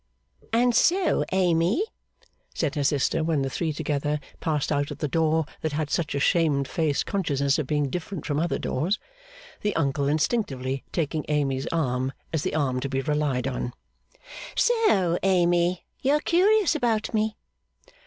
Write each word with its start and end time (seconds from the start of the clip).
'And 0.51 0.73
so, 0.73 1.23
Amy,' 1.31 1.83
said 2.55 2.73
her 2.73 2.83
sister, 2.83 3.23
when 3.23 3.43
the 3.43 3.51
three 3.51 3.71
together 3.71 4.19
passed 4.39 4.71
out 4.71 4.89
at 4.91 4.97
the 4.97 5.07
door 5.07 5.45
that 5.61 5.73
had 5.73 5.91
such 5.91 6.15
a 6.15 6.19
shame 6.19 6.63
faced 6.63 7.05
consciousness 7.05 7.59
of 7.59 7.67
being 7.67 7.87
different 7.87 8.25
from 8.25 8.39
other 8.39 8.57
doors: 8.57 8.97
the 9.61 9.75
uncle 9.75 10.07
instinctively 10.07 10.83
taking 10.91 11.23
Amy's 11.29 11.67
arm 11.67 12.13
as 12.33 12.41
the 12.41 12.55
arm 12.55 12.79
to 12.79 12.89
be 12.89 13.01
relied 13.01 13.47
on: 13.47 13.73
'so, 14.55 15.19
Amy, 15.21 15.85
you 16.01 16.13
are 16.13 16.19
curious 16.19 16.73
about 16.73 17.13
me? 17.13 17.37